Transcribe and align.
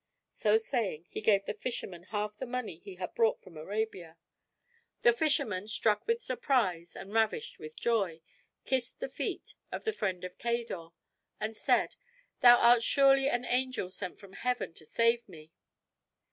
So 0.31 0.57
saying, 0.57 1.05
he 1.11 1.21
gave 1.21 1.45
the 1.45 1.53
fisherman 1.53 2.05
half 2.05 2.35
the 2.35 2.47
money 2.47 2.77
he 2.79 2.95
had 2.95 3.13
brought 3.13 3.39
from 3.39 3.55
Arabia. 3.55 4.17
The 5.03 5.13
fisherman, 5.13 5.67
struck 5.67 6.07
with 6.07 6.23
surprise 6.23 6.95
and 6.95 7.13
ravished 7.13 7.59
with 7.59 7.79
joy, 7.79 8.21
kissed 8.65 8.99
the 8.99 9.07
feet 9.09 9.53
of 9.71 9.83
the 9.83 9.93
friend 9.93 10.23
of 10.23 10.39
Cador, 10.39 10.89
and 11.39 11.55
said, 11.55 11.97
"Thou 12.39 12.57
art 12.57 12.81
surely 12.81 13.29
an 13.29 13.45
angel 13.45 13.91
sent 13.91 14.17
from 14.17 14.33
Heaven 14.33 14.73
to 14.73 14.87
save 14.87 15.29
me!" 15.29 15.51